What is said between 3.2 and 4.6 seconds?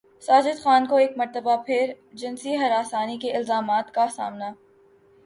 کے الزامات کا سامنا